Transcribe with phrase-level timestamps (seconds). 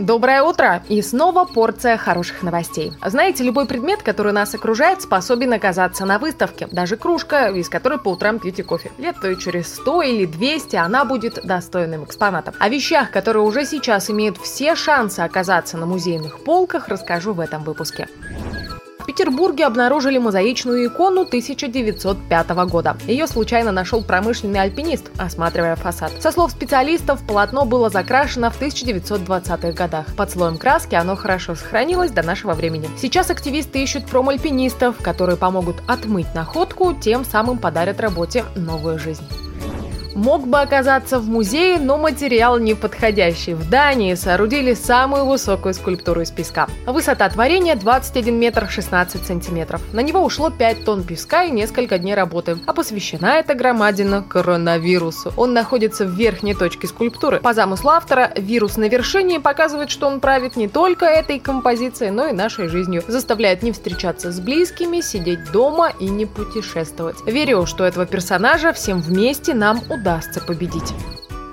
[0.00, 0.82] Доброе утро!
[0.88, 2.92] И снова порция хороших новостей.
[3.04, 6.66] Знаете, любой предмет, который нас окружает, способен оказаться на выставке.
[6.72, 8.90] Даже кружка, из которой по утрам пьете кофе.
[8.98, 12.54] Лет то и через 100 или 200 она будет достойным экспонатом.
[12.58, 17.62] О вещах, которые уже сейчас имеют все шансы оказаться на музейных полках, расскажу в этом
[17.62, 18.08] выпуске.
[19.14, 22.96] Петербурге обнаружили мозаичную икону 1905 года.
[23.06, 26.10] Ее случайно нашел промышленный альпинист, осматривая фасад.
[26.20, 30.06] Со слов специалистов, полотно было закрашено в 1920-х годах.
[30.16, 32.90] Под слоем краски оно хорошо сохранилось до нашего времени.
[32.98, 39.22] Сейчас активисты ищут промальпинистов, которые помогут отмыть находку, тем самым подарят работе новую жизнь
[40.14, 43.54] мог бы оказаться в музее, но материал неподходящий.
[43.54, 46.68] В Дании соорудили самую высокую скульптуру из песка.
[46.86, 49.82] Высота творения 21 метр 16 сантиметров.
[49.92, 52.58] На него ушло 5 тонн песка и несколько дней работы.
[52.66, 55.32] А посвящена эта громадина коронавирусу.
[55.36, 57.40] Он находится в верхней точке скульптуры.
[57.40, 62.28] По замыслу автора, вирус на вершине показывает, что он правит не только этой композицией, но
[62.28, 63.02] и нашей жизнью.
[63.08, 67.16] Заставляет не встречаться с близкими, сидеть дома и не путешествовать.
[67.26, 70.92] Верю, что этого персонажа всем вместе нам удастся удастся победить.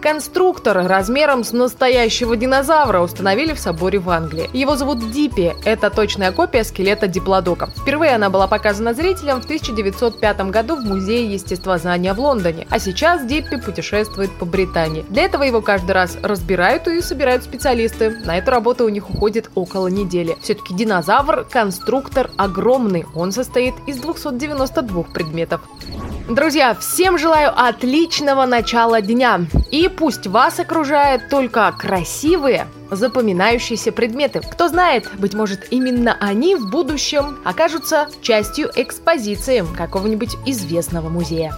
[0.01, 4.49] Конструктор размером с настоящего динозавра установили в соборе в Англии.
[4.51, 5.53] Его зовут Дипи.
[5.63, 7.67] Это точная копия скелета диплодока.
[7.67, 12.65] Впервые она была показана зрителям в 1905 году в Музее естествознания в Лондоне.
[12.71, 15.05] А сейчас Диппи путешествует по Британии.
[15.07, 18.09] Для этого его каждый раз разбирают и собирают специалисты.
[18.25, 20.35] На эту работу у них уходит около недели.
[20.41, 23.05] Все-таки динозавр– конструктор огромный.
[23.13, 25.61] Он состоит из 292 предметов.
[26.29, 29.41] Друзья, всем желаю отличного начала дня.
[29.71, 34.39] И пусть вас окружают только красивые, запоминающиеся предметы.
[34.39, 41.53] Кто знает, быть может, именно они в будущем окажутся частью экспозиции какого-нибудь известного музея.